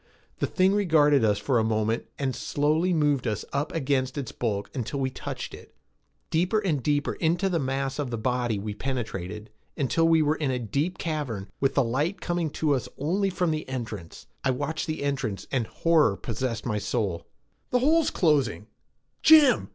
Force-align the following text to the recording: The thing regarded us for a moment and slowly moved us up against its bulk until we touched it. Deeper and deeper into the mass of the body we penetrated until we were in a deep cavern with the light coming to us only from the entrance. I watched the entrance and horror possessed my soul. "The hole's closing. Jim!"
The 0.39 0.47
thing 0.47 0.73
regarded 0.73 1.23
us 1.23 1.37
for 1.37 1.59
a 1.59 1.63
moment 1.63 2.07
and 2.17 2.35
slowly 2.35 2.91
moved 2.91 3.27
us 3.27 3.45
up 3.53 3.71
against 3.71 4.17
its 4.17 4.31
bulk 4.31 4.71
until 4.73 4.99
we 4.99 5.11
touched 5.11 5.53
it. 5.53 5.75
Deeper 6.31 6.57
and 6.57 6.81
deeper 6.81 7.13
into 7.13 7.49
the 7.49 7.59
mass 7.59 7.99
of 7.99 8.09
the 8.09 8.17
body 8.17 8.57
we 8.57 8.73
penetrated 8.73 9.51
until 9.77 10.07
we 10.07 10.23
were 10.23 10.37
in 10.37 10.49
a 10.49 10.57
deep 10.57 10.97
cavern 10.97 11.49
with 11.59 11.75
the 11.75 11.83
light 11.83 12.19
coming 12.19 12.49
to 12.49 12.73
us 12.73 12.89
only 12.97 13.29
from 13.29 13.51
the 13.51 13.69
entrance. 13.69 14.25
I 14.43 14.49
watched 14.49 14.87
the 14.87 15.03
entrance 15.03 15.45
and 15.51 15.67
horror 15.67 16.17
possessed 16.17 16.65
my 16.65 16.79
soul. 16.79 17.27
"The 17.69 17.77
hole's 17.77 18.09
closing. 18.09 18.65
Jim!" 19.21 19.69